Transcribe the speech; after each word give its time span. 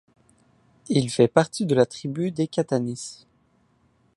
Il 0.89 1.11
fait 1.11 1.27
partie 1.27 1.67
de 1.67 1.75
la 1.75 1.85
tribu 1.85 2.31
des 2.31 2.47
Kahtanis. 2.47 3.27